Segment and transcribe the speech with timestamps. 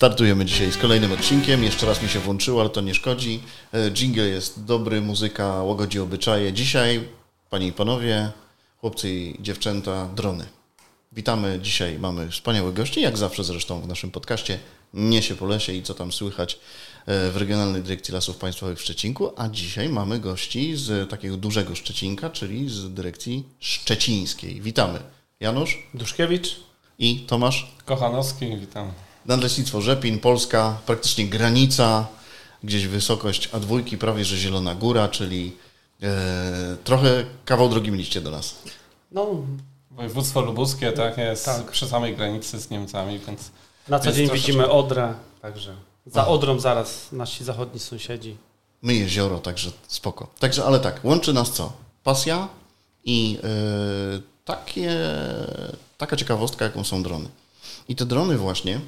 [0.00, 1.64] Startujemy dzisiaj z kolejnym odcinkiem.
[1.64, 3.40] Jeszcze raz mi się włączyło, ale to nie szkodzi.
[3.72, 6.52] E, Jingle jest dobry, muzyka łagodzi obyczaje.
[6.52, 7.08] Dzisiaj,
[7.50, 8.30] panie i panowie,
[8.80, 10.46] chłopcy i dziewczęta, drony.
[11.12, 11.58] Witamy.
[11.62, 14.58] Dzisiaj mamy wspaniałych gości, jak zawsze zresztą w naszym podcaście
[14.94, 16.58] Niesie po lesie i co tam słychać
[17.06, 19.32] e, w Regionalnej Dyrekcji Lasów Państwowych w Szczecinku.
[19.36, 24.60] A dzisiaj mamy gości z takiego dużego Szczecinka, czyli z Dyrekcji Szczecińskiej.
[24.60, 25.00] Witamy.
[25.40, 26.60] Janusz Duszkiewicz
[26.98, 27.72] i Tomasz.
[27.84, 28.92] Kochanowski, witam.
[29.26, 32.06] Nadleśnictwo Rzepin, Polska, praktycznie granica,
[32.64, 35.56] gdzieś wysokość A2, prawie że Zielona Góra, czyli
[36.02, 38.54] e, trochę kawał drogi mieliście do nas.
[39.12, 39.26] No,
[39.90, 41.70] województwo lubuskie, tak, jest tak.
[41.70, 43.50] przy samej granicy z Niemcami, więc...
[43.88, 44.46] Na co dzień troszeczkę...
[44.46, 45.74] widzimy Odrę, także
[46.06, 48.36] za Odrą zaraz nasi zachodni sąsiedzi.
[48.82, 50.26] My jezioro, także spoko.
[50.38, 51.72] Także, ale tak, łączy nas co?
[52.04, 52.48] Pasja
[53.04, 54.96] i e, takie,
[55.98, 57.28] taka ciekawostka, jaką są drony.
[57.88, 58.80] I te drony właśnie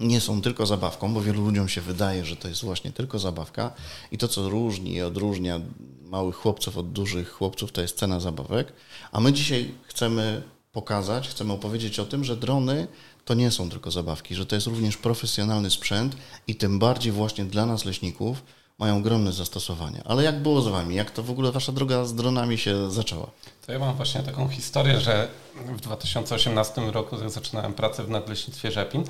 [0.00, 3.72] nie są tylko zabawką, bo wielu ludziom się wydaje, że to jest właśnie tylko zabawka
[4.12, 5.60] i to, co różni i odróżnia
[6.02, 8.72] małych chłopców od dużych chłopców, to jest cena zabawek.
[9.12, 10.42] A my dzisiaj chcemy
[10.72, 12.88] pokazać, chcemy opowiedzieć o tym, że drony
[13.24, 17.44] to nie są tylko zabawki, że to jest również profesjonalny sprzęt i tym bardziej właśnie
[17.44, 18.42] dla nas leśników
[18.78, 20.02] mają ogromne zastosowanie.
[20.04, 20.94] Ale jak było z Wami?
[20.94, 23.30] Jak to w ogóle Wasza droga z dronami się zaczęła?
[23.70, 28.70] To ja mam właśnie taką historię, że w 2018 roku, jak zaczynałem pracę w Nadleśnictwie
[28.70, 29.04] Rzepin,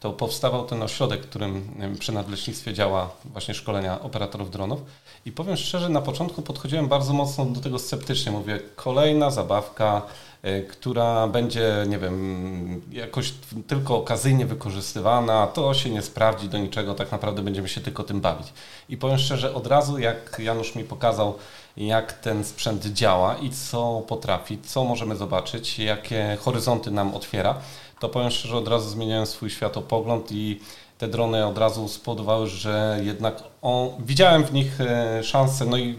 [0.00, 4.80] to powstawał ten ośrodek, którym przy Nadleśnictwie działa właśnie szkolenia operatorów dronów.
[5.24, 8.32] I powiem szczerze, na początku podchodziłem bardzo mocno do tego sceptycznie.
[8.32, 10.02] Mówię, kolejna zabawka,
[10.44, 13.34] y, która będzie, nie wiem, jakoś
[13.66, 18.20] tylko okazyjnie wykorzystywana, to się nie sprawdzi do niczego, tak naprawdę będziemy się tylko tym
[18.20, 18.52] bawić.
[18.88, 21.34] I powiem szczerze, od razu jak Janusz mi pokazał,
[21.76, 27.58] jak ten sprzęt działa i co potrafi, co możemy zobaczyć, jakie horyzonty nam otwiera,
[28.00, 30.60] to powiem szczerze, od razu zmieniałem swój światopogląd i
[30.98, 35.98] te drony od razu spowodowały, że jednak o, widziałem w nich e, szansę, no i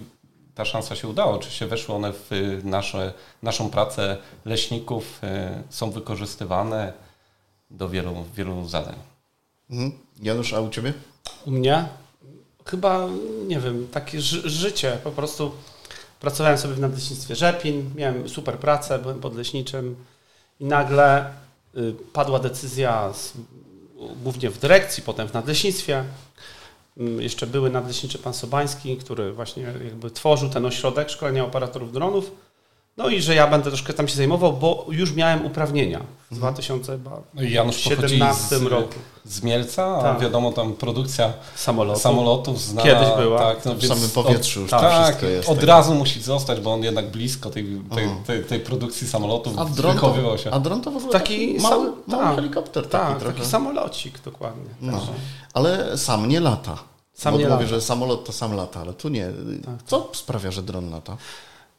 [0.55, 1.31] ta szansa się udała.
[1.31, 2.31] Oczywiście weszły one w
[2.63, 3.13] nasze,
[3.43, 6.93] naszą pracę leśników, e, są wykorzystywane
[7.69, 8.95] do wielu, wielu zadań.
[9.69, 9.91] Mhm.
[10.21, 10.93] Janusz, a u Ciebie?
[11.45, 11.85] U mnie?
[12.67, 13.07] Chyba,
[13.47, 14.97] nie wiem, takie ży życie.
[15.03, 15.51] Po prostu
[16.19, 19.95] pracowałem sobie w nadleśnictwie Rzepin, miałem super pracę, byłem podleśniczym
[20.59, 21.33] i nagle
[21.77, 23.33] y, padła decyzja z,
[24.23, 26.03] głównie w dyrekcji, potem w nadleśnictwie.
[26.97, 32.31] Y, jeszcze były nadleśniczy pan Sobański, który właśnie jakby tworzył ten ośrodek szkolenia operatorów dronów
[32.97, 38.55] no i że ja będę troszkę tam się zajmował, bo już miałem uprawnienia w 2017
[38.61, 38.93] no roku.
[39.25, 40.19] Z Mielca, a tak.
[40.19, 41.99] wiadomo tam produkcja Samolotu.
[41.99, 43.39] samolotów znana, Kiedyś była.
[43.39, 45.49] Tak, no, w samym powietrzu już od, tak, jest.
[45.49, 49.65] Od razu musi zostać, bo on jednak blisko tej, tej, tej, tej produkcji samolotów a
[49.65, 50.51] dron to, się.
[50.51, 52.89] A dron to w ogóle taki, taki mały, mały tak, helikopter.
[52.89, 54.69] Tak, taki, taki samolocik dokładnie.
[54.81, 55.07] No.
[55.53, 56.77] Ale sam nie lata.
[57.13, 59.27] Sam bo nie mówię, że samolot to sam lata, ale tu nie.
[59.65, 59.75] Tak.
[59.85, 61.17] Co sprawia, że dron lata?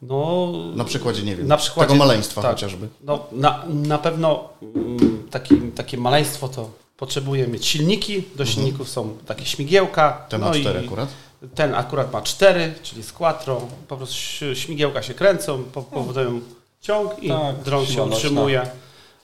[0.01, 2.87] No, na przykładzie, nie wiem, na przykładzie, tego maleństwa tak, chociażby.
[3.03, 8.21] No, na, na pewno mm, taki, takie maleństwo to potrzebuje mieć silniki.
[8.21, 8.47] Do mhm.
[8.47, 10.25] silników są takie śmigiełka.
[10.29, 11.09] Ten no ma cztery akurat?
[11.55, 13.61] Ten akurat ma cztery, czyli z quattro.
[13.87, 16.41] Po prostu śmigiełka się kręcą, powodują
[16.81, 18.69] ciąg i tak, dron się utrzymuje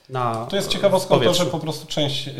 [0.09, 2.31] na To jest ciekawostka to, że po prostu część y,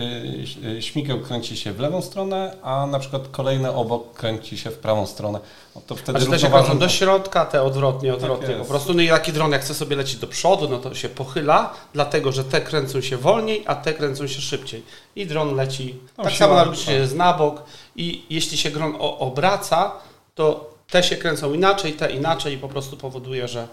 [0.77, 4.77] y, śmigieł kręci się w lewą stronę, a na przykład kolejne obok kręci się w
[4.77, 5.39] prawą stronę.
[5.75, 8.93] No to wtedy znaczy te się do środka, te odwrotnie, tak odwrotnie tak po prostu.
[8.93, 12.31] No i taki dron jak chce sobie lecieć do przodu, no to się pochyla, dlatego
[12.31, 14.83] że te kręcą się wolniej, a te kręcą się szybciej.
[15.15, 17.63] I dron leci no, tak samo na się jest na bok
[17.95, 19.91] i jeśli się dron obraca,
[20.35, 23.67] to te się kręcą inaczej, te inaczej i po prostu powoduje, że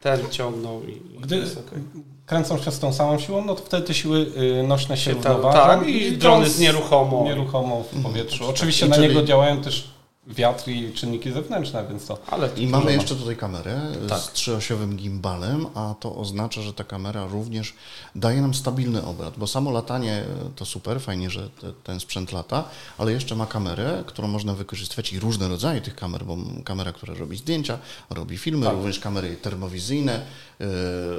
[0.00, 1.82] ten ciągnął i, Gdy okay.
[2.26, 4.26] kręcą się z tą samą siłą, no to wtedy te siły
[4.60, 5.58] y, nośne się równoważą.
[5.58, 7.24] Tak, i, i dron jest nieruchomo.
[7.24, 8.34] Nieruchomo w powietrzu.
[8.34, 8.50] Mhm.
[8.50, 9.90] Oczywiście na niego działają też
[10.34, 12.18] wiatr i czynniki zewnętrzne, więc to...
[12.26, 14.18] Ale I mamy jeszcze tutaj kamerę tak.
[14.20, 17.74] z trzyosiowym gimbalem, a to oznacza, że ta kamera również
[18.14, 20.24] daje nam stabilny obraz, bo samo latanie
[20.56, 22.64] to super, fajnie, że te, ten sprzęt lata,
[22.98, 27.14] ale jeszcze ma kamerę, którą można wykorzystywać i różne rodzaje tych kamer, bo kamera, która
[27.14, 27.78] robi zdjęcia,
[28.10, 28.74] robi filmy, tak.
[28.74, 30.26] również kamery termowizyjne
[30.60, 30.66] yy,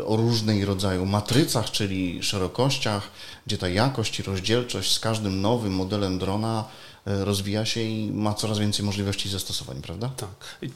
[0.05, 3.03] o różnej rodzaju matrycach, czyli szerokościach,
[3.47, 8.33] gdzie ta jakość i rozdzielczość z każdym nowym modelem drona E, rozwija się i ma
[8.33, 10.11] coraz więcej możliwości zastosowań, prawda?
[10.17, 10.29] Tak.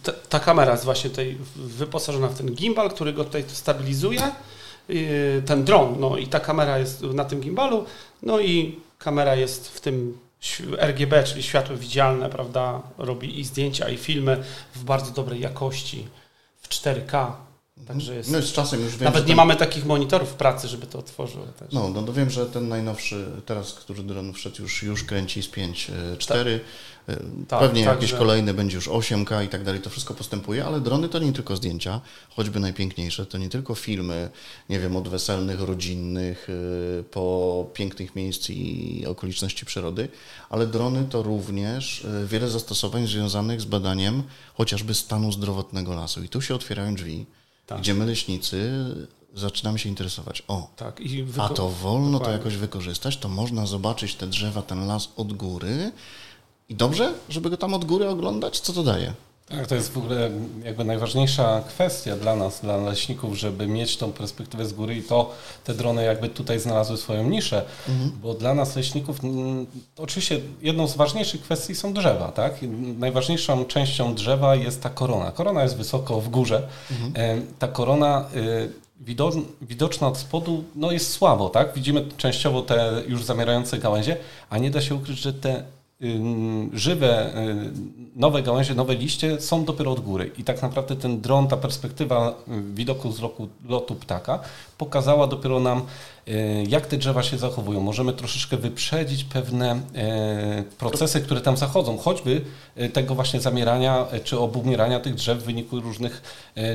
[0.03, 4.21] Ta, ta kamera jest właśnie tutaj wyposażona w ten gimbal, który go tutaj stabilizuje,
[5.45, 7.85] ten dron, no i ta kamera jest na tym gimbalu,
[8.23, 10.17] no i kamera jest w tym
[10.77, 14.43] RGB, czyli światło widzialne, prawda, robi i zdjęcia, i filmy
[14.75, 16.07] w bardzo dobrej jakości,
[16.61, 17.31] w 4K,
[17.87, 20.67] Także jest, No z czasem już wiem, nawet że nie ten- mamy takich monitorów pracy,
[20.67, 21.71] żeby to otworzyło też.
[21.73, 25.47] No, no to wiem, że ten najnowszy, teraz, który dron wszedł, już, już kręci z
[25.49, 26.59] 5.4.
[27.47, 30.81] Tak, Pewnie także- jakiś kolejny będzie już 8K i tak dalej, to wszystko postępuje, ale
[30.81, 34.29] drony to nie tylko zdjęcia, choćby najpiękniejsze, to nie tylko filmy,
[34.69, 36.47] nie wiem, od weselnych, rodzinnych,
[36.99, 40.07] y, po pięknych miejsc i okoliczności przyrody,
[40.49, 44.23] ale drony to również wiele zastosowań związanych z badaniem
[44.53, 46.23] chociażby stanu zdrowotnego lasu.
[46.23, 47.25] I tu się otwierają drzwi,
[47.65, 47.79] Tak.
[47.79, 48.71] gdzie my leśnicy
[49.33, 50.43] zaczynamy się interesować.
[50.47, 51.01] O, Tak,
[51.37, 52.37] a to wolno to Dokładnie.
[52.37, 55.91] jakoś wykorzystać, to można zobaczyć te drzewa, ten las od góry.
[56.69, 58.59] I dobrze, żeby go tam od góry oglądać?
[58.59, 59.13] Co to daje?
[59.49, 60.29] Tak, to jest w ogóle
[60.63, 65.31] jakby najważniejsza kwestia dla nas, dla leśników, żeby mieć tą perspektywę z góry i to
[65.63, 67.65] te drony jakby tutaj znalazły swoją niszę,
[68.21, 69.65] bo dla nas leśników mm,
[69.97, 72.53] oczywiście jedną z ważniejszych kwestii są drzewa, tak?
[72.97, 75.31] Najważniejszą częścią drzewa jest ta korona.
[75.31, 76.67] Korona jest wysoko w górze.
[77.15, 78.69] E, Ta korona y,
[79.05, 81.73] wido- widoczna od spodu no jest słabo, tak?
[81.73, 84.17] Widzimy częściowo te już zamierające gałęzie,
[84.49, 85.63] a nie da się ukryć, że te
[86.73, 87.71] żywe, y,
[88.15, 90.31] nowe gałęzie, nowe liście są dopiero od góry.
[90.37, 94.39] I tak naprawdę ten dron, ta perspektywa y, widoku z roku, lotu ptaka
[94.77, 95.81] pokazała dopiero nam,
[96.67, 97.81] jak te drzewa się zachowują.
[97.81, 102.41] Możemy troszeczkę wyprzedzić pewne y, procesy, które tam zachodzą, choćby
[102.77, 106.21] y, tego właśnie zamierania czy obumierania tych drzew w wyniku różnych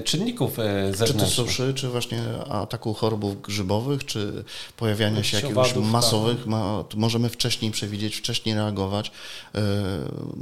[0.04, 1.48] czynników y, Czy to zewnętrznych.
[1.48, 4.44] suszy, czy właśnie ataku chorobów grzybowych, czy
[4.76, 5.82] pojawiania się jakiegoś tak.
[5.82, 9.10] masowych, ma, możemy wcześniej przewidzieć, wcześniej reagować,
[9.54, 9.60] e,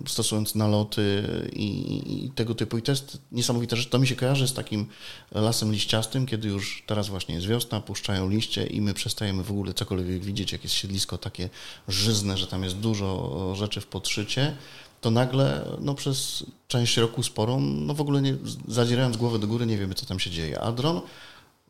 [0.07, 2.79] stosując naloty i, i tego typu.
[2.79, 3.89] I to jest niesamowite rzecz.
[3.89, 4.87] To mi się kojarzy z takim
[5.35, 9.75] lasem liściastym, kiedy już teraz właśnie jest wiosna, puszczają liście i my przestajemy w ogóle
[9.75, 11.49] cokolwiek widzieć, jak jest siedlisko takie
[11.89, 14.56] żyzne, że tam jest dużo rzeczy w podszycie,
[15.00, 18.37] to nagle no, przez część roku sporą, no w ogóle nie,
[18.69, 20.61] zadzierając głowę do góry, nie wiemy, co tam się dzieje.
[20.61, 21.00] A dron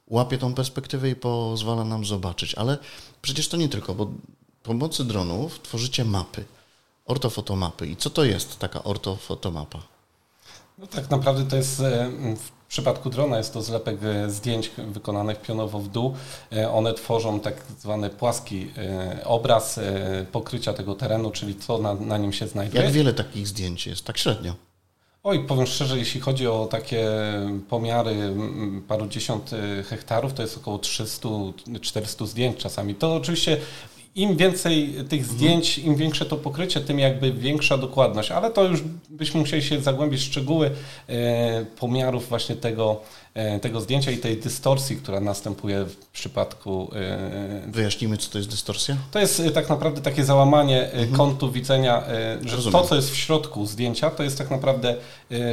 [0.07, 2.55] łapie tą perspektywę i pozwala nam zobaczyć.
[2.55, 2.79] Ale
[3.23, 4.11] przecież to nie tylko, bo
[4.63, 6.45] pomocy dronów tworzycie mapy,
[7.07, 7.87] ortofotomapy.
[7.87, 9.83] I co to jest taka ortofotomapa?
[10.79, 12.11] No tak naprawdę to jest e,
[12.69, 16.15] w przypadku drona jest to zlepek e, zdjęć wykonanych pionowo w dół.
[16.53, 19.81] E, One tworzą tak zwany płaski e, obraz
[20.33, 22.83] pokrycia tego terenu, czyli co na, na nim się znajduje.
[22.85, 24.05] Jak wiele takich zdjęć jest?
[24.05, 24.55] Tak średnio.
[25.25, 27.09] Oj, powiem szczerze, jeśli chodzi o takie
[27.69, 28.35] pomiary
[28.89, 29.51] parudziesiąt
[29.91, 32.95] hektarów, to jest około 300-400 zdjęć czasami.
[32.95, 33.61] To oczywiście
[34.19, 38.83] im więcej tych zdjęć, im większe to pokrycie, tym jakby większa dokładność, ale to już
[39.11, 40.71] byśmy musieli się zagłębić w szczegóły
[41.09, 43.01] e, pomiarów właśnie tego,
[43.35, 48.51] e, tego zdjęcia i tej dystorsji, która następuje w przypadku e, Wyjaśnimy, co to jest
[48.51, 48.97] dystorsja?
[49.11, 52.57] to jest tak naprawdę takie załamanie y, kątu widzenia, że Mhm.
[52.57, 52.73] Rozumiem.
[52.83, 54.95] to, co jest w środku zdjęcia, to jest tak naprawdę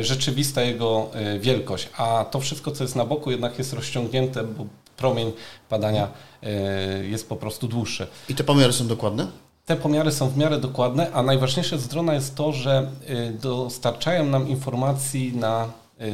[0.01, 4.65] rzeczywista jego wielkość, a to wszystko, co jest na boku, jednak jest rozciągnięte, bo
[4.97, 5.31] promień
[5.69, 6.07] padania
[6.43, 8.07] y, jest po prostu dłuższy.
[8.29, 9.27] I te pomiary są dokładne?
[9.65, 14.25] Te pomiary są w miarę dokładne, a najważniejsze z drona jest to, że y, dostarczają
[14.25, 15.69] nam informacji na,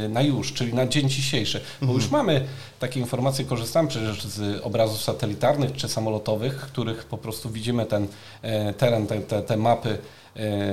[0.10, 1.62] na już, czyli na dzień dzisiejszy.
[1.82, 2.46] Bo już mamy
[2.80, 8.08] takie informacje, korzystamy przecież z obrazów satelitarnych czy samolotowych, w których po prostu widzimy ten
[8.42, 9.98] e, teren, te, te, te mapy e,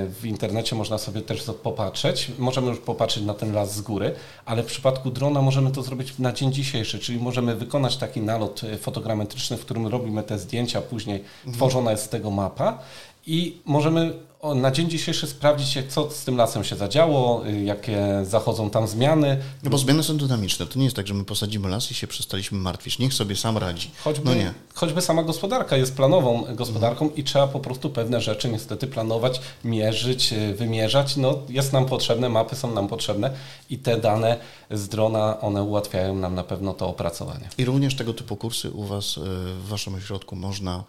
[0.05, 2.31] w internecie można sobie też popatrzeć.
[2.37, 6.19] Możemy już popatrzeć na ten las z góry, ale w przypadku drona możemy to zrobić
[6.19, 10.81] na dzień dzisiejszy, czyli możemy wykonać taki nalot e, fotogrametryczny, w którym robimy te zdjęcia,
[10.81, 11.23] później
[11.53, 12.79] tworzona jest z tego mapa
[13.27, 17.63] i możemy o, na dzień dzisiejszy sprawdzić, jak- co z tym lasem się zadziało, y,
[17.63, 19.37] jakie zachodzą tam zmiany.
[19.63, 20.65] No bo zmiany są dynamiczne.
[20.65, 22.99] To nie jest tak, że my posadzimy las i się przestaliśmy martwić.
[22.99, 23.91] Niech sobie sam radzi.
[24.03, 24.53] Choćby, No nie.
[24.73, 30.33] choćby sama gospodarka jest planową gospodarką i trzeba po prostu pewne rzeczy niestety planować, mierzyć,
[30.33, 31.17] y, wymierzać.
[31.17, 33.31] No, jest nam potrzebne, mapy są nam potrzebne
[33.69, 34.37] i te dane
[34.71, 37.49] z drona, one ułatwiają nam na pewno to opracowanie.
[37.57, 39.21] I również tego typu kursy u Was e,
[39.55, 40.83] w Waszym ośrodku można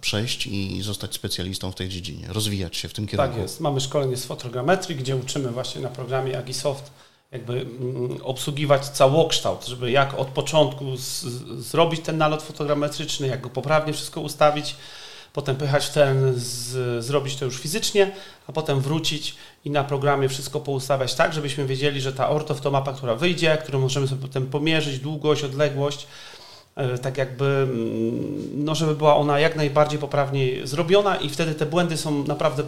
[0.00, 3.32] przejść i zostać specjalistą w tej dziedzinie, rozwijać się w tym kierunku.
[3.32, 3.60] Tak jest.
[3.60, 6.90] Mamy szkolenie z fotogrammetrii, gdzie uczymy właśnie na programie Agisoft
[7.32, 11.24] jakby mm, obsługiwać całokształt, żeby jak od początku z,
[11.66, 14.76] zrobić ten nalot fotogrametryczny, jak go poprawnie wszystko ustawić,
[15.32, 18.12] potem pychać w ten, z, zrobić to już fizycznie,
[18.46, 22.70] a potem wrócić i na programie wszystko poustawiać tak, żebyśmy wiedzieli, że ta ortof to
[22.70, 26.06] mapa, która wyjdzie, którą możemy sobie potem pomierzyć, długość, odległość, e,
[27.02, 31.96] tak jakby, mm, no żeby była ona jak najbardziej poprawnie zrobiona i wtedy te błędy
[31.96, 32.62] są naprawdę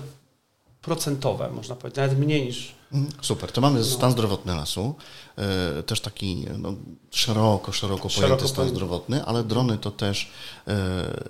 [0.83, 2.75] procentowe, można powiedzieć, nawet mniej niż...
[2.93, 4.95] Mhm, Super, to mamy stan zdrowotny lasu,
[5.39, 6.75] e, też taki no,
[7.11, 10.31] szeroko, szeroko Szeroko pojęty stan zdrowotny, ale drony to też
[10.69, 10.75] e,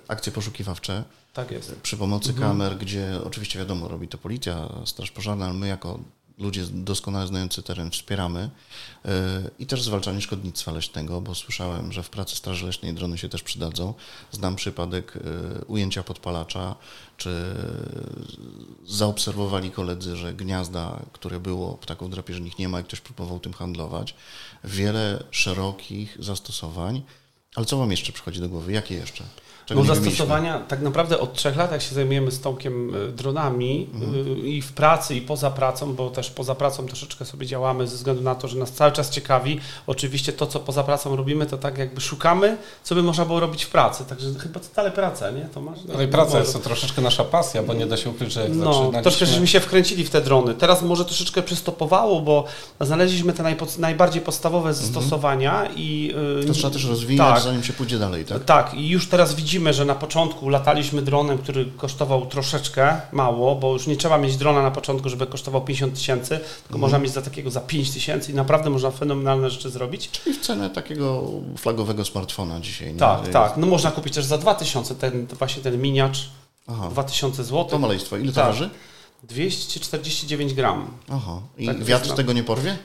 [0.07, 1.03] akcje poszukiwawcze.
[1.33, 1.75] Tak jest.
[1.81, 2.49] przy pomocy Mhm.
[2.49, 5.99] kamer, gdzie oczywiście wiadomo, robi to policja, straż pożarna, ale my jako
[6.39, 8.49] ludzie doskonale znający teren wspieramy
[9.05, 9.11] yy,
[9.59, 13.43] i też zwalczanie szkodnictwa leśnego, bo słyszałem, że w pracy Straży Leśnej drony się też
[13.43, 13.93] przydadzą.
[14.31, 16.75] Znam przypadek yy, ujęcia podpalacza,
[17.17, 17.55] czy
[18.85, 24.15] zaobserwowali koledzy, że gniazda, które było ptaków drapieżnych nie ma i ktoś próbował tym handlować.
[24.63, 27.01] Wiele szerokich zastosowań.
[27.55, 28.71] Ale co Wam jeszcze przychodzi do głowy?
[28.71, 29.23] Jakie jeszcze?
[29.69, 33.89] Czego no zastosowania, tak naprawdę od trzech lat, jak się zajmujemy z Tomkiem y, dronami
[33.93, 34.27] mhm.
[34.27, 37.95] Y, i w pracy, i poza pracą, bo też poza pracą troszeczkę sobie działamy ze
[37.95, 39.59] względu na to, że nas cały czas ciekawi.
[39.87, 43.63] Oczywiście to, co poza pracą robimy, to tak jakby szukamy, co by można było robić
[43.65, 44.05] w pracy.
[44.05, 45.41] Także chyba to dalej praca, nie?
[45.53, 48.41] To masz, ale praca jest to troszeczkę nasza pasja, bo nie da się ukryć, że
[48.41, 49.01] jak No, zaczynaliśmy...
[49.01, 50.53] troszkę żeśmy się wkręcili w te drony.
[50.53, 52.45] Teraz może troszeczkę przystopowało, bo
[52.81, 54.85] znaleźliśmy te najbardziej podstawowe mhm.
[54.85, 56.13] zastosowania i...
[56.43, 58.45] Y, to trzeba też rozwijać, tak, zanim się pójdzie dalej, tak?
[58.45, 63.73] Tak, i już teraz widzimy, że na początku lataliśmy dronem, który kosztował troszeczkę mało, bo
[63.73, 66.81] już nie trzeba mieć drona na początku, żeby kosztował 50 tysięcy, tylko mhm.
[66.81, 70.11] można mieć za takiego za 5 tysięcy i naprawdę można fenomenalne rzeczy zrobić.
[70.11, 71.23] Czyli w cenę takiego
[71.57, 72.93] flagowego smartfona dzisiaj.
[72.93, 72.99] Nie?
[72.99, 73.57] Tak, tak.
[73.57, 76.29] No można kupić też za 2000 ten, właśnie ten miniacz,
[76.67, 76.89] Aha.
[76.91, 77.65] 2000 zł.
[77.65, 78.17] To maleństwo.
[78.17, 78.45] Ile to tak.
[78.45, 78.69] waży?
[79.23, 80.87] 249 gram.
[81.11, 81.41] Aha.
[81.57, 82.77] I tak wiatr tego nie porwie?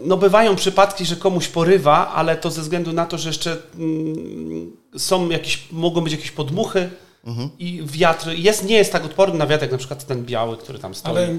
[0.00, 4.76] no bywają przypadki, że komuś porywa, ale to ze względu na to, że jeszcze mm,
[4.98, 6.90] są jakieś, mogą być jakieś podmuchy
[7.26, 7.50] mhm.
[7.58, 10.78] i wiatr jest, nie jest tak odporny na wiatr, jak na przykład ten biały, który
[10.78, 11.10] tam stoi.
[11.10, 11.38] Ale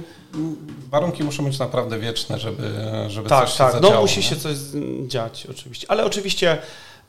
[0.90, 2.64] warunki muszą być naprawdę wieczne, żeby,
[3.08, 3.68] żeby tak, coś tak.
[3.68, 3.94] się zadziało.
[3.94, 4.58] No musi się coś
[5.08, 6.58] dziać oczywiście, ale oczywiście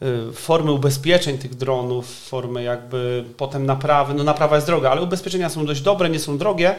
[0.02, 5.49] y, formy ubezpieczeń tych dronów, formy jakby potem naprawy, no naprawa jest droga, ale ubezpieczenia
[5.49, 6.75] są dość dobre, nie są drogie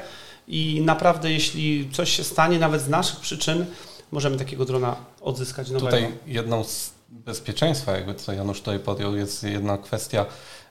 [0.47, 3.65] i naprawdę jeśli coś się stanie, nawet z naszych przyczyn,
[4.11, 5.85] możemy takiego drona odzyskać nowego.
[5.85, 10.25] Tutaj jedną z bezpieczeństwa, jakby co Janusz tutaj podjął, jest jedna kwestia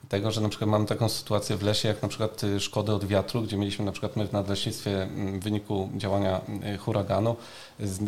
[0.08, 3.04] tego, że na przykład mamy taką sytuację w lesie, jak na przykład y, szkody od
[3.04, 6.40] wiatru, gdzie mieliśmy na przykład my w nadleśnictwie mm, w wyniku działania
[6.74, 7.36] y, huraganu.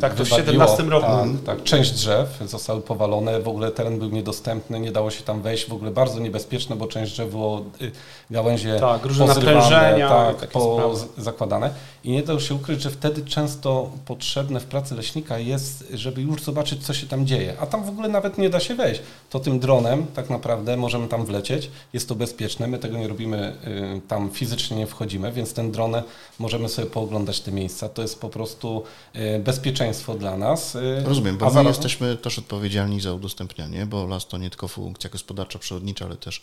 [0.00, 1.06] Tak, to w 17 roku.
[1.06, 5.42] Tak, tak, część drzew zostały powalone, w ogóle teren był niedostępny, nie dało się tam
[5.42, 7.90] wejść, w ogóle bardzo niebezpieczne, bo część drzew było y,
[8.30, 11.70] gałęzie tak, naprężenia, tak, po zakładane.
[12.04, 16.42] I nie dało się ukryć, że wtedy często potrzebne w pracy leśnika jest, żeby już
[16.42, 17.56] zobaczyć, co się tam dzieje.
[17.60, 19.00] A tam w ogóle nawet nie da się wejść.
[19.30, 23.56] To tym dronem tak naprawdę możemy tam wlecieć, jest to bezpieczne, my tego nie robimy,
[23.96, 26.02] y, tam fizycznie nie wchodzimy, więc ten dronę
[26.38, 27.88] możemy sobie pooglądać te miejsca.
[27.88, 28.82] To jest po prostu
[29.16, 30.74] y, bezpieczeństwo dla nas.
[30.74, 35.10] Y, Rozumiem, bo my jesteśmy też odpowiedzialni za udostępnianie, bo las to nie tylko funkcja
[35.10, 36.42] gospodarcza, przyrodnicza, ale też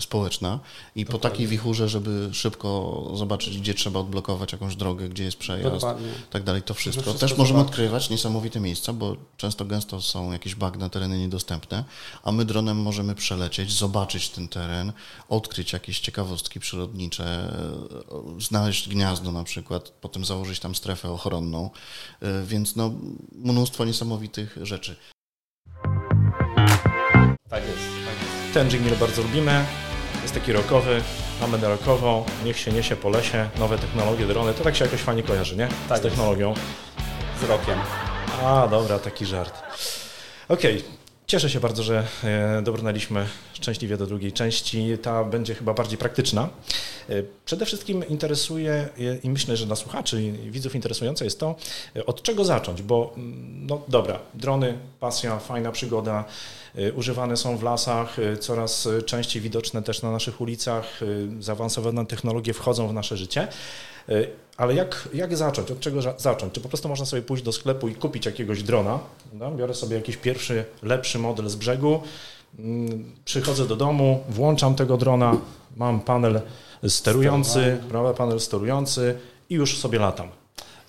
[0.00, 0.58] społeczna.
[0.96, 1.04] I Dokładnie.
[1.04, 6.08] po takiej wichurze, żeby szybko zobaczyć, gdzie trzeba odblokować jakąś drogę, gdzie jest przejazd, Dokładnie.
[6.30, 7.02] tak dalej, to wszystko.
[7.02, 11.84] wszystko też możemy odkrywać niesamowite miejsca, bo często gęsto są jakieś bagna, tereny niedostępne,
[12.24, 14.92] a my dronem możemy przelecieć, zobaczyć ten teren,
[15.28, 21.70] odkryć jakieś ciekawostki przyrodnicze, e, znaleźć gniazdo na przykład, potem założyć tam strefę ochronną,
[22.22, 22.92] e, więc no
[23.32, 24.96] mnóstwo niesamowitych rzeczy.
[27.48, 28.54] Tak jest, tak jest.
[28.54, 29.64] Ten jingle bardzo lubimy,
[30.22, 31.02] jest taki rokowy,
[31.40, 35.22] mamy rokową, niech się niesie po lesie, nowe technologie, drony, to tak się jakoś fajnie
[35.22, 35.68] kojarzy, nie?
[35.88, 36.54] Tak Z technologią.
[37.40, 37.78] Z rokiem.
[38.44, 39.62] A, dobra, taki żart.
[40.48, 40.98] Okej, okay.
[41.30, 44.98] Cieszę się bardzo, że e, dobrnęliśmy szczęśliwie do drugiej części.
[45.02, 46.48] Ta będzie chyba bardziej praktyczna.
[47.08, 48.88] E, przede wszystkim interesuje
[49.22, 51.54] i myślę, że dla słuchaczy i widzów interesujące jest to,
[51.96, 56.24] e, od czego zacząć, bo mm, no dobra, drony, pasja, fajna przygoda,
[56.94, 61.00] używane są w lasach, coraz częściej widoczne też na naszych ulicach,
[61.40, 63.48] zaawansowane technologie wchodzą w nasze życie.
[64.56, 65.70] Ale jak, jak zacząć?
[65.70, 66.54] Od czego zacząć?
[66.54, 68.98] Czy po prostu można sobie pójść do sklepu i kupić jakiegoś drona?
[69.32, 72.02] No, biorę sobie jakiś pierwszy, lepszy model z brzegu,
[72.58, 75.36] mm, przychodzę do domu, włączam tego drona,
[75.76, 76.40] mam panel
[76.88, 79.18] sterujący, prawda, panel sterujący
[79.50, 80.28] i już sobie latam.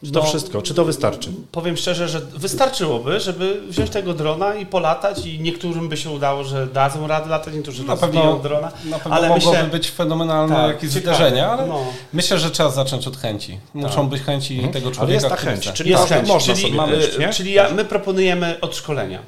[0.05, 0.61] Czy to no, wszystko?
[0.61, 1.29] Czy to wystarczy?
[1.51, 6.43] Powiem szczerze, że wystarczyłoby, żeby wziąć tego drona i polatać i niektórym by się udało,
[6.43, 8.71] że dadzą radę latać, niektórzy na pewno drona.
[8.85, 11.79] Na pewno ale mogłoby myślę, być fenomenalne tak, jakieś ciekawe, zdarzenia, ale no.
[12.13, 13.59] myślę, że trzeba zacząć od chęci.
[13.73, 14.05] Muszą tak.
[14.05, 14.73] być chęci mhm.
[14.73, 15.01] tego człowieka.
[15.01, 16.97] Ale jest ta chęć, czyli jest chęć, można czyli, sobie mamy,
[17.33, 19.19] Czyli ja, my proponujemy od szkolenia.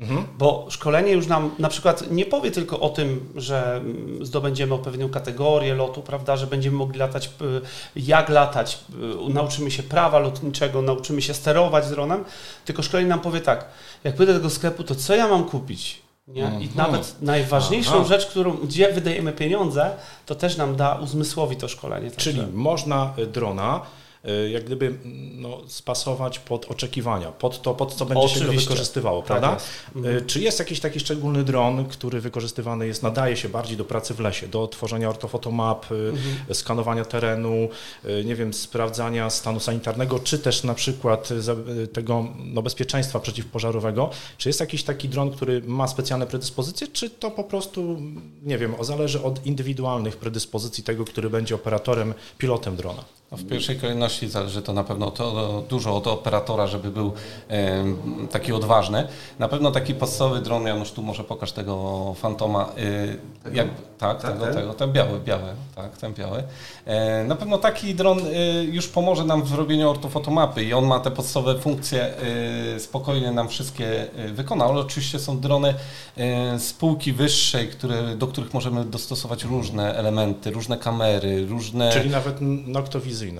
[0.00, 0.26] Mhm.
[0.38, 3.80] Bo szkolenie już nam na przykład nie powie tylko o tym, że
[4.22, 7.30] zdobędziemy odpowiednią kategorię lotu, prawda, że będziemy mogli latać,
[7.96, 8.78] jak latać,
[9.28, 12.24] nauczymy się prawa lotniczego, nauczymy się sterować dronem,
[12.64, 13.64] tylko szkolenie nam powie tak,
[14.04, 16.02] jak pójdę do tego sklepu, to co ja mam kupić?
[16.28, 16.42] Nie?
[16.42, 16.70] I mhm.
[16.76, 18.04] nawet najważniejszą Aha.
[18.04, 19.90] rzecz, którą, gdzie wydajemy pieniądze,
[20.26, 22.10] to też nam da uzmysłowi to szkolenie.
[22.10, 23.99] Czyli można drona y,
[24.52, 24.94] jak gdyby
[25.34, 28.68] no, spasować pod oczekiwania, pod to, pod co będzie się go Oczywiście.
[28.70, 29.52] wykorzystywało, Tak prawda?
[29.54, 29.66] jest.
[29.96, 30.16] Mhm.
[30.16, 34.14] Y, Czy jest jakiś taki szczególny dron, który wykorzystywany jest, nadaje się bardziej do pracy
[34.14, 36.54] w lesie, do tworzenia ortofotomap, y, Mhm.
[36.54, 37.68] skanowania terenu,
[38.24, 41.28] nie wiem, sprawdzania stanu sanitarnego, czy też na przykład
[41.92, 44.10] tego no, bezpieczeństwa przeciwpożarowego?
[44.38, 47.98] Czy jest jakiś taki dron, który ma specjalne predyspozycje, czy to po prostu,
[48.42, 53.04] nie wiem, zależy od indywidualnych predyspozycji tego, który będzie operatorem, pilotem drona?
[53.32, 57.12] No w pierwszej kolejności zależy to na pewno to, dużo od operatora, żeby był
[58.30, 59.08] taki odważny.
[59.38, 62.72] Na pewno taki podstawowy dron, Janusz, tu może pokaż tego Fantoma.
[62.78, 63.68] y, jak,
[63.98, 64.54] tak, Tak, tego, ten?
[64.54, 65.42] tego, ten biały, biały,
[65.76, 66.42] tak, ten biały.
[66.86, 71.00] E, na pewno taki dron y, już pomoże nam w robieniu ortofotomapy i on ma
[71.00, 72.14] te podstawowe funkcje,
[72.76, 75.74] y, spokojnie nam wszystkie y, wykona, ale oczywiście są drony
[76.54, 81.92] y, z półki wyższej, które, do których możemy dostosować różne elementy, różne kamery, różne...
[81.92, 82.36] Czyli nawet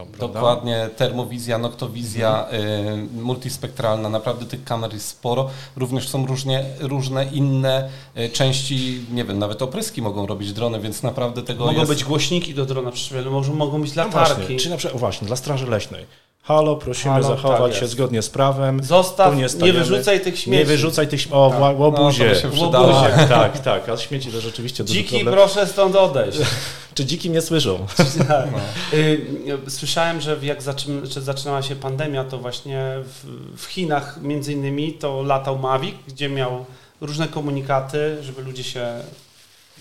[0.07, 0.35] prawda?
[0.35, 5.51] Dokładnie, termowizja, noktowizja, y, multispektralna, naprawdę tych kamer jest sporo.
[5.77, 11.03] Również są różnie, różne inne y, części, nie wiem, nawet opryski mogą robić drony, więc
[11.03, 11.91] naprawdę tego Mogą jest...
[11.93, 14.35] być głośniki do drona przyczepione, mogą być No latarki.
[14.37, 16.07] właśnie, czy na przykład, właśnie, dla Straży Leśnej.
[16.43, 18.85] Halo, prosimy Halo, zachować tak się zgodnie z prawem.
[18.85, 20.51] Zostaw, nie wyrzucaj tych śmieci.
[20.59, 21.35] Nie wyrzucaj tych śmieci.
[21.35, 22.33] O, łobuzie.
[22.45, 22.61] No.
[22.63, 23.09] Łobuzie.
[23.11, 23.89] tak, tak, tak.
[23.89, 25.35] A śmieci to rzeczywiście duży Dziki, problem.
[25.35, 26.39] proszę stąd odejść.
[26.95, 27.87] Czy dziki nie słyszą?
[28.29, 28.49] Tak.
[28.93, 29.27] Y,
[29.69, 30.59] Słyszałem, że jak
[31.03, 36.29] że zaczynała się pandemia, to właśnie w, w Chinach między innymi to latał Mavic, gdzie
[36.29, 36.65] miał
[37.01, 38.87] różne komunikaty, żeby ludzie się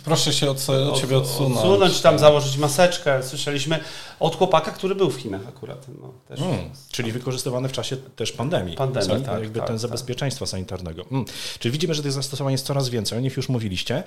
[0.05, 1.55] Proszę się od, od siebie odsunąć.
[1.57, 3.23] odsunąć, tam założyć maseczkę.
[3.23, 3.79] Słyszeliśmy
[4.19, 5.85] od chłopaka, który był w Chinach akurat.
[6.01, 6.39] No, też.
[6.39, 6.57] Mm,
[6.91, 8.75] czyli wykorzystywane w czasie też pandemii.
[8.75, 9.81] Pandemii, Sani- tak, Jakby tak, ten tak.
[9.81, 11.05] zabezpieczeństwa sanitarnego.
[11.11, 11.25] Mm.
[11.59, 14.03] Czyli widzimy, że tych zastosowań jest coraz więcej, o nich już mówiliście.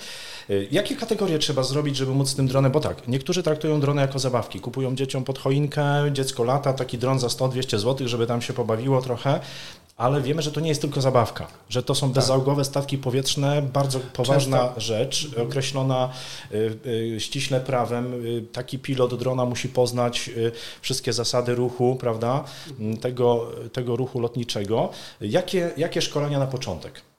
[0.50, 4.02] Y, Jakie kategorie trzeba zrobić, żeby móc z tym dronem, bo tak, niektórzy traktują drony
[4.02, 8.42] jako zabawki, kupują dzieciom pod choinkę, dziecko lata, taki dron za 100-200 zł, żeby tam
[8.42, 9.40] się pobawiło trochę,
[9.96, 14.00] ale wiemy, że to nie jest tylko zabawka, że to są bezzałogowe statki powietrzne, bardzo
[14.00, 16.12] poważna rzecz, określona
[16.52, 18.26] y, y, ściśle prawem.
[18.26, 22.44] Y, taki pilot drona musi poznać y, wszystkie zasady ruchu, prawda,
[22.80, 24.90] m, tego, tego ruchu lotniczego.
[25.20, 27.11] Jakie, jakie szkolenia na początek?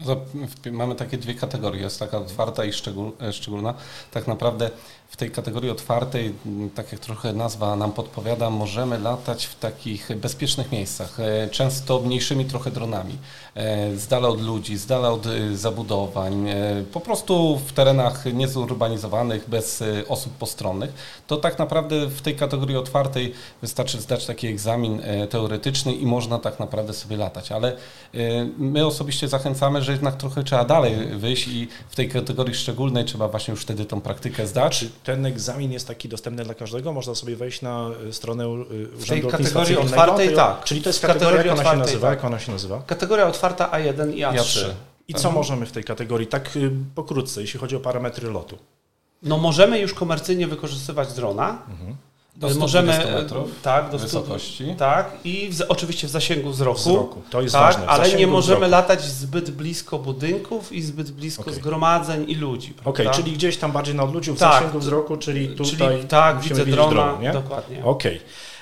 [0.00, 2.70] W- Mamy takie dwie kategorie, jest taka otwarta i
[3.20, 3.74] e, szczególna.
[4.10, 4.70] Tak naprawdę
[5.08, 6.34] w tej kategorii otwartej,
[6.74, 12.44] tak jak trochę nazwa nam podpowiada, możemy latać w takich bezpiecznych miejscach, e, często mniejszymi
[12.44, 13.18] trochę dronami,
[13.54, 16.46] e, z dala od ludzi, z dala od zabudowań,
[16.92, 20.92] po prostu w terenach niezurbanizowanych, bez osób postronnych.
[21.26, 23.32] To tak naprawdę w tej kategorii otwartej
[23.62, 27.76] wystarczy zdać taki egzamin teoretyczny i można tak naprawdę sobie latać, ale
[28.58, 33.28] my osobiście zachęcamy, że jednak trochę trzeba dalej wyjść i w tej kategorii szczególnej trzeba
[33.28, 34.78] właśnie już wtedy tą praktykę zdać.
[34.78, 36.92] Czy ten egzamin jest taki dostępny dla każdego?
[36.92, 40.64] Można sobie wejść na stronę y, Urzędu tej kategorii otwartej tak.
[40.64, 42.08] Czyli to jest W kategoria, jak ona nazywa?
[42.08, 42.16] tak.
[42.18, 42.82] Jak ona się nazywa?
[42.86, 44.34] Kategoria otwarta A1 i A3.
[44.38, 44.66] A3.
[45.08, 48.58] I co możemy w tej kategorii, tak y, pokrótce, jeśli chodzi o parametry lotu?
[49.22, 51.58] No możemy już komercyjnie wykorzystywać drona.
[52.40, 54.74] Do 120 możemy metrów tak, do wysokości.
[54.78, 56.78] Tak, i w, oczywiście w zasięgu wzroku.
[56.80, 57.22] Wzroku.
[57.30, 57.86] To jest tak, ważne.
[57.86, 58.70] ale nie możemy wzroku.
[58.70, 61.54] latać zbyt blisko budynków i zbyt blisko Okej.
[61.54, 62.74] zgromadzeń i ludzi.
[62.84, 63.22] Okej, prawda?
[63.22, 64.52] czyli gdzieś tam bardziej na odludziu, w Tak.
[64.52, 67.32] zasięgu wzroku, czyli tutaj Czyli tak, musimy widzę drona, dron, nie?
[67.32, 67.84] dokładnie.
[67.84, 68.20] Okej.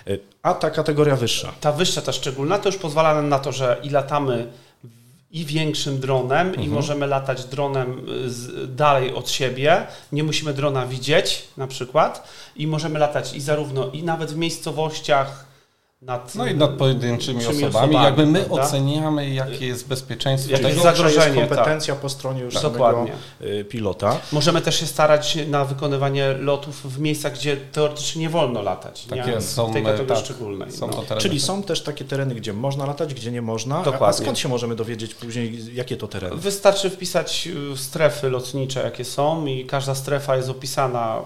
[0.09, 1.53] Y, A ta kategoria wyższa?
[1.61, 4.47] Ta wyższa, ta szczególna, to już pozwala nam na to, że i latamy
[5.33, 6.67] i większym dronem, Mhm.
[6.67, 9.87] i możemy latać dronem y, z, dalej od siebie.
[10.12, 15.45] Nie musimy drona widzieć, na przykład, i możemy latać i zarówno, i nawet w miejscowościach
[16.03, 16.35] nad.
[16.35, 17.65] No i nad pojedynczymi osobami.
[17.65, 18.63] osobami, Jakby my prawda?
[18.63, 23.13] oceniamy, jakie jest bezpieczeństwo Jakie jest zagrożenie, jest kompetencja po stronie już Tak, samego dokładnie.
[23.43, 24.21] y, pilota.
[24.33, 29.05] Możemy też się starać na wykonywanie lotów w miejscach, gdzie teoretycznie nie wolno latać.
[29.05, 29.33] Tak nie?
[29.33, 30.73] jest, są, w tej kategorii tak, szczególnej.
[30.73, 30.93] Są no.
[31.03, 31.21] tereny.
[31.21, 33.77] Czyli są też takie tereny, gdzie można latać, gdzie nie można.
[33.77, 34.23] A, a Dokładnie.
[34.23, 36.37] skąd się możemy dowiedzieć później, jakie to tereny?
[36.37, 41.23] Wystarczy wpisać y, strefy lotnicze, jakie są i każda strefa jest opisana.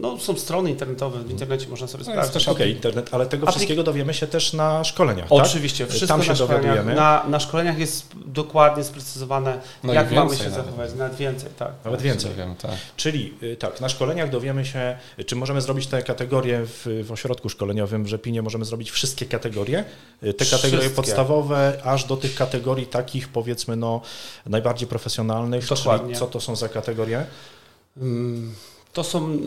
[0.00, 2.34] Mm, No, są strony internetowe, w internecie można sobie No sprawdzić.
[2.34, 5.32] też Okej, internet, ale tego Aplik- wszystkiego dowiemy się też na szkoleniach, tak?
[5.38, 6.94] Oczywiście, wszystko Tam się na, dowiadujemy.
[6.94, 10.54] na, na szkoleniach jest dokładnie sprecyzowane, No jak mamy się nawet.
[10.54, 11.72] zachować, nawet więcej, tak.
[11.84, 12.30] Nawet więcej.
[12.36, 12.70] Wiem, tak.
[12.96, 17.48] Czyli y, tak, na szkoleniach dowiemy się, czy możemy zrobić te kategorie w, w ośrodku
[17.48, 19.84] szkoleniowym w Rzepinie, możemy zrobić wszystkie kategorie,
[20.24, 20.96] y, te kategorie Wszystkie.
[20.96, 24.00] podstawowe, aż do tych kategorii takich powiedzmy no
[24.46, 26.06] najbardziej profesjonalnych, Dokładnie.
[26.06, 27.24] czyli co to są za kategorie?
[28.92, 29.38] To są,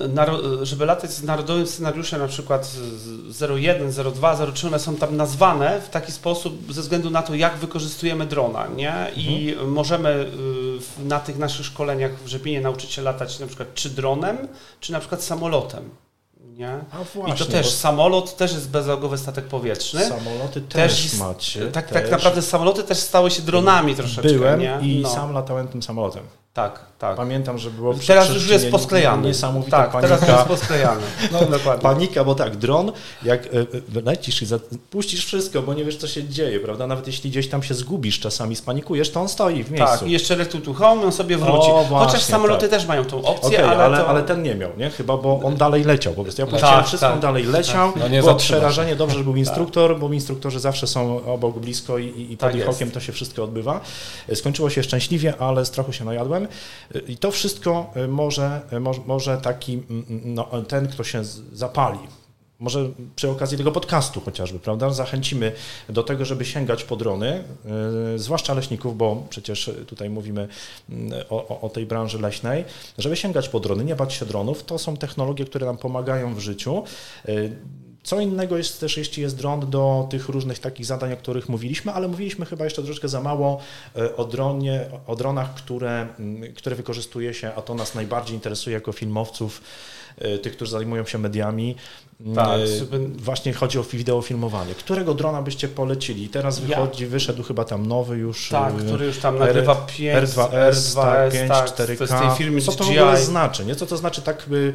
[0.62, 5.82] żeby latać z narodowym scenariuszem, na przykład z 01, 02, 03, one są tam nazwane
[5.82, 9.12] w taki sposób ze względu na to, jak wykorzystujemy drona, nie?
[9.16, 10.10] I możemy
[11.02, 14.38] y, na tych naszych szkoleniach w Rzepinie nauczyć się latać na przykład czy dronem,
[14.80, 15.90] czy na przykład samolotem.
[16.58, 16.70] Nie?
[16.92, 20.06] A I właśnie, to też, samolot też jest bezałogowy statek powietrzny.
[20.06, 21.68] samoloty też, jest- macie.
[21.72, 21.94] tak, też.
[21.94, 24.34] tak naprawdę samoloty też stały się dronami troszeczkę.
[24.34, 24.80] Byłem nie?
[24.82, 25.10] i No.
[25.10, 26.24] sam latałem tym samolotem.
[26.54, 27.16] Tak, tak.
[27.16, 29.28] Pamiętam, że było Teraz już jest posklejany.
[29.28, 30.18] Niesamowita tak, panika.
[30.18, 31.02] teraz jest posklejany.
[31.32, 31.82] No, dokładnie.
[31.82, 32.92] Panika, bo tak, dron,
[33.24, 34.46] jak e, e, lecisz i
[34.90, 36.88] puścisz wszystko, bo nie wiesz, co się dzieje, prawda?
[36.88, 40.00] Nawet jeśli gdzieś tam się zgubisz czasami, spanikujesz, to on stoi w miejscu.
[40.00, 41.70] Tak, i jeszcze return to home, on sobie wróci.
[41.70, 42.70] O, Chociaż właśnie, samoloty tak.
[42.70, 44.08] też mają tą opcję, Okej, ale, ale, to...
[44.08, 44.90] ale ten nie miał, nie?
[44.90, 46.42] Chyba, bo on dalej leciał po prostu.
[46.42, 47.16] Ja puściłem Tak, wszystko, tak.
[47.16, 47.94] on dalej leciał.
[47.96, 52.32] No nie Było przerażenie, dobrze, że był instruktor, bo instruktorzy zawsze są obok, blisko i,
[52.32, 52.78] i pod Tak ich jest.
[52.78, 53.82] okiem to się wszystko odbywa.
[54.34, 56.43] Skończyło się szczęśliwie, ale strachu się najadłem.
[57.08, 62.00] I to wszystko y, może, może, może taki, mm, no, ten, kto się zapali,
[62.60, 65.52] może przy okazji tego podcastu chociażby, prawda, zachęcimy
[65.90, 67.44] do tego, żeby sięgać po drony,
[68.16, 70.48] zwłaszcza leśników, bo przecież tutaj mówimy
[70.90, 72.66] mm, o, o tej branży leśnej,
[72.98, 76.40] żeby sięgać po drony, nie bać się dronów, to są technologie, które nam pomagają w
[76.40, 76.84] życiu.
[78.04, 81.92] Co innego jest też, jeśli jest dron do tych różnych takich zadań, o których mówiliśmy,
[81.92, 83.60] ale mówiliśmy chyba jeszcze troszeczkę za mało
[83.96, 88.74] e, o, dronie, o dronach, które, mm, które wykorzystuje się, a to nas najbardziej interesuje
[88.74, 89.62] jako filmowców,
[90.42, 91.76] tych, którzy zajmują się mediami.
[92.36, 92.64] Tak, E,
[93.18, 94.74] Właśnie chodzi o wideofilmowanie.
[94.76, 96.30] Którego drona byście polecili?
[96.30, 98.50] Teraz Ja- wychodzi, wyszedł chyba tam nowy już.
[98.50, 101.98] Tak, e, który już tam nagrywa 5, R2S, tak, 5, tak, 4K.
[101.98, 103.66] to jest tej firmy Co to w ogóle znaczy?
[103.66, 103.76] Nie?
[103.76, 104.74] Co to znaczy tak by,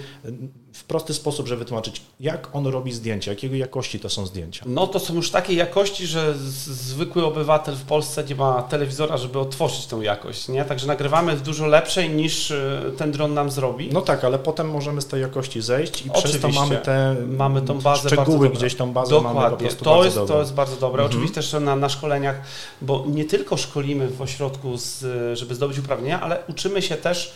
[0.72, 4.64] w prosty sposób, żeby wytłumaczyć, jak on robi zdjęcia, jakiej jakości to są zdjęcia?
[4.68, 9.38] No to są już takiej jakości, że zwykły obywatel w Polsce nie ma telewizora, żeby
[9.38, 10.64] otworzyć tą jakość, nie?
[10.64, 12.52] Także nagrywamy w dużo lepszej niż
[12.96, 13.88] ten dron nam zrobi.
[13.92, 15.20] No tak, ale potem możemy z tej
[15.58, 16.60] zejść i przez to Oczywiście.
[16.60, 20.16] mamy te Mamy tą bazę szczegóły, gdzieś tą bazę mamy po Dokładnie, prostu to jest,
[20.16, 20.34] dobrą.
[20.34, 21.02] to jest bardzo dobre.
[21.02, 21.10] Mhm.
[21.10, 22.40] Oczywiście też na, na szkoleniach,
[22.82, 25.04] bo nie tylko szkolimy w ośrodku, z,
[25.38, 27.32] żeby zdobyć uprawnienia, ale uczymy się też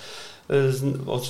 [0.51, 0.55] y,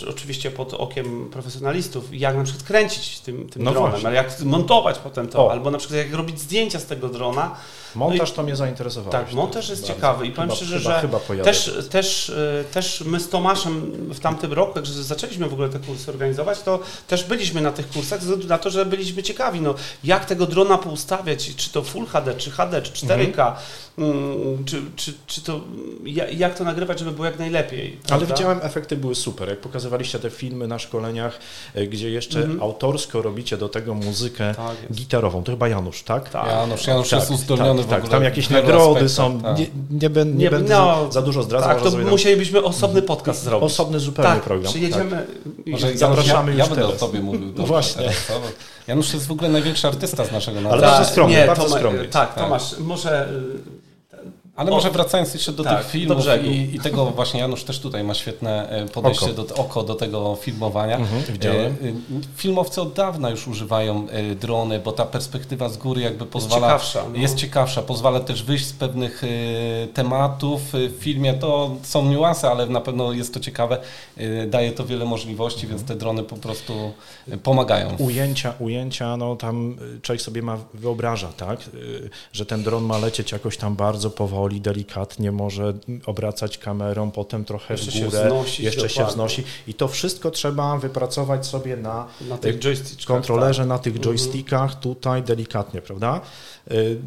[0.09, 4.09] oczywiście pod okiem profesjonalistów, jak na przykład kręcić tym, tym No dronem, właśnie.
[4.09, 5.53] ale jak montować potem to, O.
[5.53, 7.57] albo na przykład jak robić zdjęcia z tego drona.
[7.95, 9.13] Montaż to mnie zainteresował.
[9.13, 11.51] Tak, montaż jest ciekawy i powiem chyba, szczerze, chyba, że chyba pojadę.
[11.51, 13.81] też, też, y, też my z Tomaszem
[14.15, 17.89] w tamtym roku, jak zaczęliśmy w ogóle te kursy organizować, to też byliśmy na tych
[17.91, 19.75] kursach ze względu na to, że byliśmy ciekawi, no,
[20.05, 23.53] jak tego drona poustawiać, czy to Full HD, czy HD, czy 4K,
[23.99, 25.61] mm, czy, czy, czy to,
[26.05, 27.97] ja- jak to nagrywać, żeby było jak najlepiej.
[27.97, 28.27] Ale prawda?
[28.27, 29.49] widziałem, efekty były super.
[29.49, 31.39] Jak pokazywaliście te filmy na szkoleniach,
[31.75, 32.63] e, gdzie jeszcze Mhm.
[32.63, 35.43] autorsko robicie do tego muzykę Tak gitarową.
[35.45, 36.29] To chyba Janusz, tak?
[36.29, 36.47] Tak.
[36.47, 38.11] Janusz, Janusz Tak, jest uzdolniony tak, w tak, ogóle.
[38.11, 39.41] Tam jakieś nagrody są.
[39.41, 39.59] tak.
[39.59, 41.69] Nie, nie, będę, nie Nie, będę no, za, za dużo zdradzał.
[41.69, 43.67] Tak, to tam- musielibyśmy osobny podcast zrobić.
[43.67, 44.73] Osobny zupełnie tak, program.
[44.73, 45.27] przyjedziemy
[45.67, 47.47] Może Janusz, Zapraszamy ja, już ja będę o tobie mówił.
[47.47, 48.03] dobrze Właśnie.
[48.03, 48.17] Teraz?
[48.29, 48.35] Bo
[48.87, 50.83] Janusz to jest w ogóle największy artysta z naszego narodu.
[50.85, 52.05] Ale bardzo skromny, nie, bardzo Toma- skromny.
[52.05, 52.45] Tak, Tak.
[52.45, 53.29] Tomasz, może
[54.57, 56.45] o- może wracając jeszcze do tak, tych do filmów brzegu.
[56.51, 59.43] i, i tego właśnie Janusz też tutaj ma świetne e, podejście Oko.
[59.43, 60.97] do, oko do tego filmowania.
[60.97, 61.77] Mhm, widziałem.
[61.83, 61.93] E, e,
[62.37, 66.67] Filmowcy od dawna już używają e, drony, bo ta perspektywa z góry jakby pozwala...
[66.67, 67.19] ciekawsza, no.
[67.19, 69.29] Jest ciekawsza, pozwala też wyjść z pewnych e,
[69.89, 70.75] tematów.
[70.75, 73.79] E, W filmie to są niuanse, ale na pewno jest to ciekawe.
[74.17, 76.93] E, Daje to wiele możliwości, więc te drony po prostu
[77.29, 77.97] e, pomagają.
[77.99, 81.61] Ujęcia, ujęcia, no tam człowiek sobie ma wyobraża, tak,
[82.33, 85.75] że ten dron ma lecieć jakoś tam bardzo powoli, delikatnie, może
[86.07, 90.31] obracać kamerą, potem trochę Jeszcze w się górę, wznosić, jeszcze się wznosi i to wszystko
[90.31, 92.59] trzeba wypracować sobie na na tych
[93.07, 93.69] kontrolerze, tak.
[93.69, 96.21] na tych joystickach, tutaj delikatnie, prawda?
[96.71, 96.99] Y, y,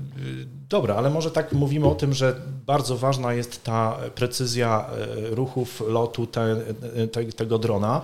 [0.70, 4.90] Dobra, ale może tak mówimy o tym, że bardzo ważna jest ta precyzja
[5.32, 6.56] y, ruchów lotu te,
[7.12, 8.02] te, tego drona.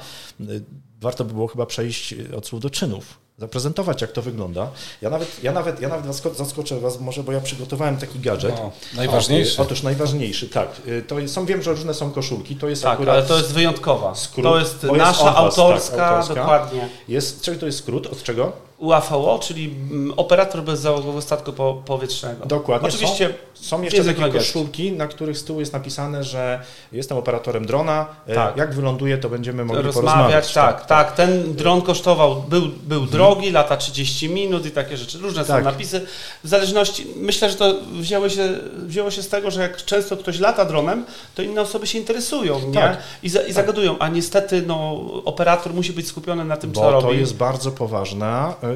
[1.02, 4.68] Warto by było chyba przejść od słów do czynów, zaprezentować jak to wygląda.
[5.02, 8.56] Ja nawet, ja nawet, ja nawet zasko- zaskoczę Was może, bo ja przygotowałem taki gadżet.
[8.58, 9.62] No, najważniejszy.
[9.62, 10.68] O, Otóż najważniejszy, tak.
[10.88, 13.16] Y, To jest, są, wiem, że różne są koszulki, to jest Tak, akurat...
[13.16, 14.16] ale to jest wyjątkowa.
[14.16, 14.44] skrót.
[14.46, 16.36] To jest nasza was, autorska, tak, autorska.
[16.36, 16.90] dokładnie.
[17.08, 18.08] Jest, to jest skrót?
[18.08, 18.52] Od czego?
[18.82, 22.46] UAVO, czyli mm, operator bezzałogowego statku po, powietrznego.
[22.46, 22.88] Dokładnie.
[22.90, 26.60] Oczywiście Są jeszcze język takie koszulki, na których z tyłu jest napisane, że
[26.92, 28.06] jestem operatorem drona.
[28.28, 28.58] e, Tak.
[28.58, 30.54] Jak wyląduje, to będziemy mogli rozmawiać, porozmawiać.
[30.54, 35.18] tak, tak, Ten dron kosztował, był, był drogi, lata 30 minut i takie rzeczy.
[35.18, 35.60] Różne Tak.
[35.64, 36.06] są napisy.
[36.44, 40.40] W zależności, myślę, że to wzięło się, wzięło się z tego, że jak często ktoś
[40.40, 42.74] lata dronem, to inne osoby się interesują, nie?
[42.74, 42.98] Tak.
[43.24, 46.92] I, za, i zagadują, a niestety no, operator musi być skupiony na tym, co Bo
[46.92, 47.08] robi.
[47.08, 48.71] to jest bardzo poważna y,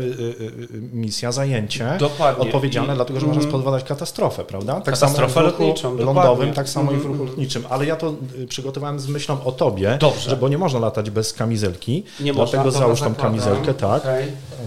[0.93, 1.95] misja, zajęcie.
[1.99, 2.43] Dokładnie.
[2.45, 3.51] Odpowiedzialne, I- dlatego że można mhm.
[3.51, 4.73] spowodować katastrofę, prawda?
[4.73, 6.53] Tak Katastrofę samo w lądowym, dokładnie.
[6.53, 7.13] tak samo i w Mhm.
[7.13, 7.63] ruchu lotniczym.
[7.69, 10.29] Ale ja to y, przygotowałem z myślą o tobie, Dobrze.
[10.29, 12.03] że bo nie można latać bez kamizelki.
[12.19, 13.31] Nie dlatego można, załóż tą zakładam.
[13.39, 14.03] kamizelkę, tak.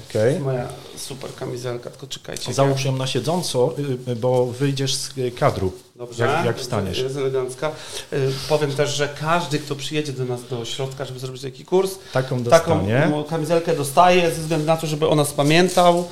[0.09, 0.33] Okej.
[0.33, 2.53] jest moja super kamizelka, tylko czekajcie.
[2.53, 3.75] Załóż ją na siedząco,
[4.09, 5.73] y, y, bo wyjdziesz z y, kadru.
[5.99, 6.25] Dobrze.
[6.27, 6.99] Jak- jak wstaniesz?
[6.99, 7.71] Jest elegancka.
[8.13, 11.95] Y, Powiem też, że każdy, kto przyjedzie do nas do ośrodka, żeby zrobić taki kurs,
[12.13, 13.13] Taką taką dostanie.
[13.31, 16.09] kamizelkę dostaje ze względu na to, żeby o nas pamiętał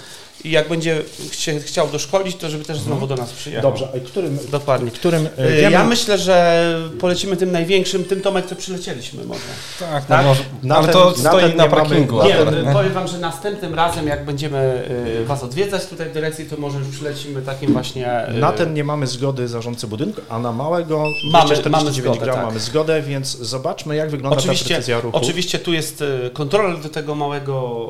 [0.46, 3.70] i jak będzie chcie, chciał doszkolić, to żeby też znowu do nas przyjechał.
[3.70, 4.90] Dobrze, a którym, Dokładnie.
[4.90, 6.64] którym e, Y, wiemy, Ja myślę, że
[7.00, 9.40] polecimy tym największym, tym Tomek, co przylecieliśmy może.
[9.80, 10.22] Tak, Tak?
[10.22, 12.18] no może, Na ale ten- to na stoi na nie mamy- parkingu.
[12.18, 14.82] na Nie, akurat, y, powiem Wam, że następnym razem, jak będziemy
[15.20, 18.28] y, Was odwiedzać tutaj w dyrekcji, to może już przylecimy takim właśnie...
[18.28, 22.18] y, na ten nie mamy zgody zarządcy budynku, a na małego Mamy- 249 mamy zgodę,
[22.24, 22.46] gram tak.
[22.46, 25.16] mamy zgodę, więc zobaczmy jak wygląda ta Oczywiście, precyzja ruchu.
[25.18, 27.87] oczywiście tu jest kontroler do tego małego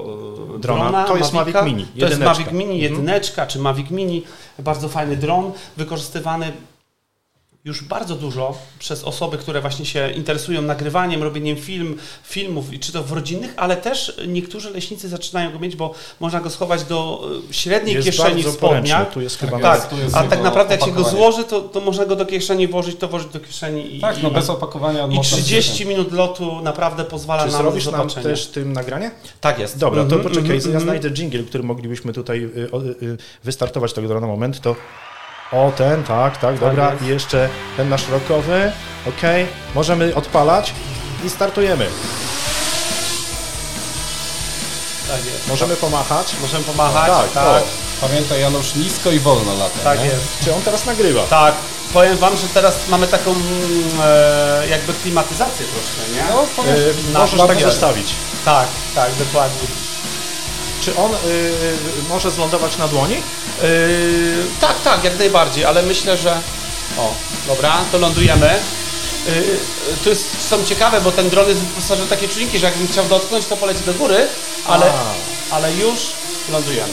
[0.59, 0.83] Drona.
[0.85, 1.05] drona.
[1.05, 1.33] To jest.
[1.33, 2.46] Mavic Mini, To jest jedyneczka.
[2.47, 2.93] Mavic Mini, Mhm.
[2.93, 4.25] jedyneczka czy Mavic Mini.
[4.59, 6.53] Bardzo fajny dron, wykorzystywany
[7.67, 12.93] już bardzo dużo przez osoby, które właśnie się interesują nagrywaniem, robieniem film, filmów, i czy
[12.93, 17.29] to w rodzinnych, ale też niektórzy leśnicy zaczynają go mieć, bo można go schować do
[17.51, 19.13] y, średniej jest kieszeni spodniach.
[19.13, 21.61] tu jest chyba Tak, jest, tu jest a tak naprawdę jak się go złoży, to,
[21.61, 24.51] to można go do kieszeni włożyć, to włożyć do kieszeni i, Tak, no i, bez
[24.51, 28.73] opakowania i można 30 minut lotu naprawdę pozwala Czy nam zrobisz na nam też tym
[28.73, 29.11] nagranie?
[29.41, 29.79] Tak jest.
[29.79, 30.85] Dobra, to Mhm, poczekaj, mhm, ja mhm.
[30.85, 34.77] znajdę jingle, który moglibyśmy tutaj y, o, y, wystartować tego drona moment, to
[35.53, 37.03] o ten, tak, tak, dobra, jest.
[37.03, 38.73] i jeszcze ten nasz rokowy,
[39.09, 40.73] okej, możemy odpalać
[41.25, 41.87] i startujemy.
[45.09, 45.49] Tak jest.
[45.49, 46.27] Możemy pomachać.
[46.43, 47.11] Możemy pomachać.
[47.11, 47.67] Tak, Tak, o.
[48.01, 49.79] Pamiętaj Janusz, nisko i wolno lata.
[49.85, 50.05] tak nie?
[50.05, 50.45] jest.
[50.45, 51.23] Czy on teraz nagrywa?
[51.23, 51.55] Tak,
[51.93, 53.43] powiem Wam, że teraz mamy taką mm,
[54.05, 56.35] e, jakby klimatyzację troszkę, nie?
[56.35, 56.77] No, powiem,
[57.13, 58.15] na- możesz na tak zostawić.
[58.45, 59.86] Tak, tak, dokładnie.
[60.87, 63.15] Czy on y, y, może zlądować na dłoni?
[63.15, 63.23] Yy,
[64.61, 66.41] tak, tak, jak najbardziej, ale myślę, że...
[66.99, 67.15] O,
[67.47, 68.55] dobra, to lądujemy.
[69.27, 69.59] Yy,
[70.05, 73.05] to jest, są ciekawe, bo ten dron jest wyposażony w takie czujniki, że jakbym chciał
[73.05, 74.27] dotknąć, to poleci do góry,
[74.69, 74.87] ale,
[75.51, 75.55] A.
[75.55, 75.99] ale już
[76.53, 76.93] lądujemy.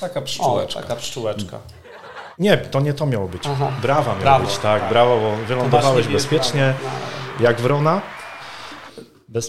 [0.00, 0.80] Taka O, pszczółeczka.
[0.82, 1.58] taka pszczółeczka.
[2.38, 3.42] Nie, to nie to miało być.
[3.46, 3.72] Aha.
[3.82, 4.88] Brawa miało Brawo, być, tak, tak.
[4.90, 6.74] brawo, bo wylądowałeś bezpiecznie,
[7.40, 8.00] jak wrona.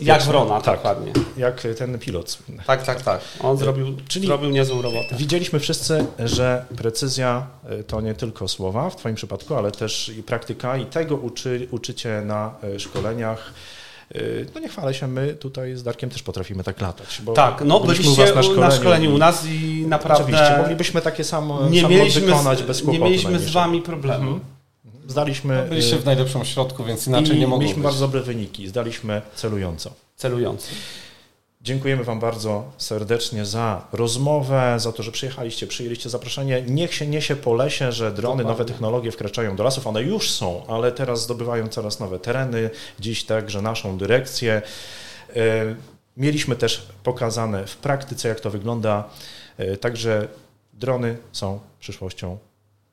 [0.02, 0.76] Jak wrona, tak.
[0.76, 1.12] dokładnie.
[1.38, 2.38] Jak ten pilot.
[2.68, 3.22] Tak, tak, tak.
[3.42, 5.16] On zrobił, Czyli- zrobił niezłą robotę.
[5.18, 7.48] Widzieliśmy wszyscy, że precyzja
[7.80, 11.68] y, to nie tylko słowa w Twoim przypadku, ale też i praktyka i tego uczy,
[11.72, 13.54] uczycie na y, szkoleniach.
[14.16, 17.22] Y, No nie chwalę się, my tutaj z Darkiem też potrafimy tak latać.
[17.24, 21.02] Bo Tak, no byliśmy byliście u was na szkoleniu, u nas i naprawdę Oczywiście, moglibyśmy
[21.02, 24.40] takie samo, nie samo mieliśmy, wykonać bez z, kłopotu nie mieliśmy z wami problemu.
[25.10, 27.84] Zdaliśmy Byliście y, w najlepszym środku, więc inaczej i nie mogło mieliśmy być.
[27.84, 29.92] bardzo dobre wyniki, zdaliśmy celująco.
[30.16, 30.68] Celujący.
[31.62, 36.62] Dziękujemy Wam bardzo serdecznie za rozmowę, za to, że przyjechaliście, przyjęliście zaproszenie.
[36.68, 39.88] Niech się niesie po lesie, że drony, nowe technologie wkraczają do lasów.
[39.88, 42.70] One już są, ale teraz zdobywają coraz nowe tereny.
[43.00, 44.62] Dziś także naszą dyrekcję.
[45.36, 45.76] E,
[46.18, 49.10] Mieliśmy też pokazane w praktyce, jak to wygląda.
[49.58, 50.28] E, Także
[50.74, 52.38] drony są przyszłością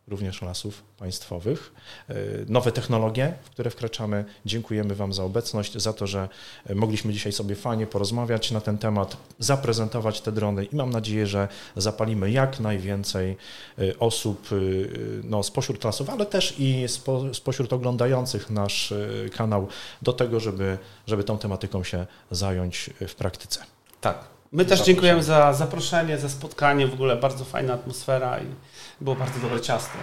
[0.08, 1.72] również lasów państwowych.
[2.08, 2.14] E,
[2.48, 4.24] Nowe technologie, w które wkraczamy.
[4.44, 6.28] Dziękujemy Wam za obecność, za to, że
[6.66, 11.26] e, mogliśmy dzisiaj sobie fajnie porozmawiać na ten temat, zaprezentować te drony i mam nadzieję,
[11.26, 13.36] że zapalimy jak najwięcej
[13.78, 14.48] e, osób
[15.24, 18.94] no, spośród lasów, ale też i spo, spośród oglądających nasz
[19.36, 19.68] kanał
[20.02, 23.60] do tego, żeby, żeby tą tematyką się zająć w praktyce.
[24.00, 24.35] Tak.
[24.52, 28.46] My też dziękujemy za zaproszenie, za spotkanie, w ogóle bardzo fajna atmosfera i
[29.00, 29.98] było bardzo dobre ciasto.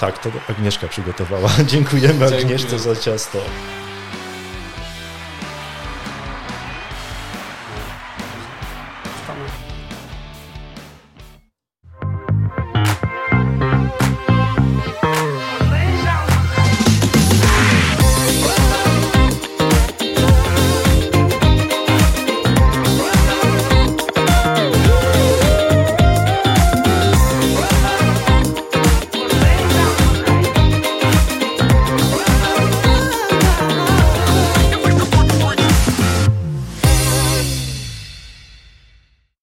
[0.00, 1.50] Tak, to Agnieszka przygotowała.
[1.66, 2.40] Dziękujemy Dziękuję.
[2.40, 3.38] Agnieszce za ciasto.